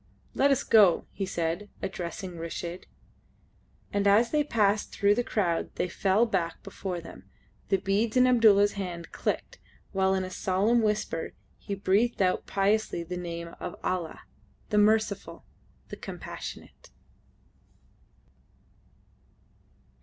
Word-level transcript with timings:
"Let 0.33 0.49
us 0.49 0.63
go," 0.63 1.05
he 1.11 1.27
said, 1.27 1.69
addressing 1.83 2.37
Reshid. 2.39 2.87
And 3.93 4.07
as 4.07 4.31
they 4.31 4.43
passed 4.43 4.91
through 4.91 5.13
the 5.13 5.23
crowd 5.23 5.75
that 5.75 5.91
fell 5.91 6.25
back 6.25 6.63
before 6.63 6.99
them, 6.99 7.29
the 7.69 7.77
beads 7.77 8.17
in 8.17 8.25
Abdulla's 8.25 8.71
hand 8.71 9.11
clicked, 9.11 9.59
while 9.91 10.15
in 10.15 10.23
a 10.23 10.31
solemn 10.31 10.81
whisper 10.81 11.33
he 11.59 11.75
breathed 11.75 12.19
out 12.19 12.47
piously 12.47 13.03
the 13.03 13.15
name 13.15 13.49
of 13.59 13.75
Allah! 13.83 14.21
The 14.69 14.79
Merciful! 14.79 15.45
The 15.89 15.97
Compassionate! 15.97 16.89